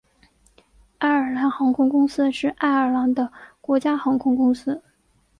[0.97, 4.81] 爱尔兰航空公司是爱尔兰的国家航空公司。